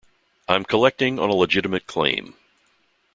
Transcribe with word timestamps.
I'm 0.47 0.63
collecting 0.65 1.19
on 1.19 1.29
a 1.29 1.35
legitimate 1.35 1.85
claim. 1.85 2.33